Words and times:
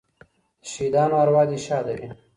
د 0.61 0.63
شهیدانو 0.71 1.15
اروا 1.23 1.43
دې 1.49 1.57
شاده 1.65 1.93
وي. 1.99 2.09